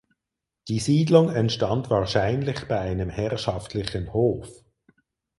Die 0.67 0.79
Siedlung 0.79 1.29
entstand 1.29 1.91
wahrscheinlich 1.91 2.67
bei 2.67 2.79
einem 2.79 3.11
herrschaftlichen 3.11 4.13
Hof. 4.13 4.63